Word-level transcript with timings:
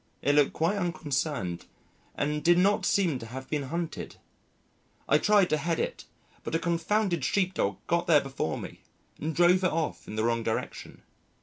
It 0.23 0.33
looked 0.33 0.53
quite 0.53 0.77
unconcerned 0.77 1.67
and 2.15 2.43
did 2.43 2.57
not 2.57 2.87
seem 2.87 3.19
to 3.19 3.27
have 3.27 3.47
been 3.51 3.61
hunted. 3.69 4.15
I 5.07 5.19
tried 5.19 5.51
to 5.51 5.57
head 5.57 5.79
it, 5.79 6.05
but 6.43 6.55
a 6.55 6.57
confounded 6.57 7.23
sheep 7.23 7.53
dog 7.53 7.77
got 7.85 8.07
there 8.07 8.19
before 8.21 8.57
me 8.57 8.81
and 9.19 9.35
drove 9.35 9.63
it 9.63 9.71
off 9.71 10.07
in 10.07 10.15
the 10.15 10.23
wrong 10.23 10.41
direction. 10.41 11.03